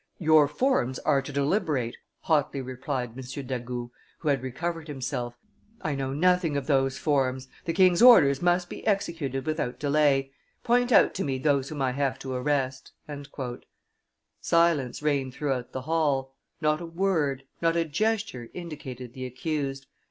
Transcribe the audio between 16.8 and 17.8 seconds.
a word, not